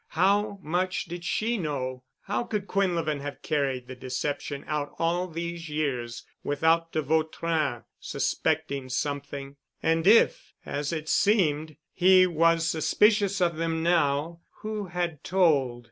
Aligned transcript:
How 0.17 0.57
much 0.63 1.05
did 1.05 1.23
she 1.23 1.59
know? 1.59 2.01
How 2.21 2.43
could 2.43 2.65
Quinlevin 2.65 3.19
have 3.19 3.43
carried 3.43 3.85
the 3.85 3.95
deception 3.95 4.63
out 4.65 4.95
all 4.97 5.27
these 5.27 5.69
years 5.69 6.25
without 6.43 6.91
de 6.91 7.03
Vautrin 7.03 7.83
suspecting 7.99 8.89
something? 8.89 9.57
And 9.83 10.07
if, 10.07 10.53
as 10.65 10.91
it 10.91 11.07
seemed, 11.07 11.77
he 11.93 12.25
was 12.25 12.67
suspicious 12.67 13.39
of 13.41 13.57
them 13.57 13.83
now, 13.83 14.39
who 14.61 14.85
had 14.87 15.23
told? 15.23 15.79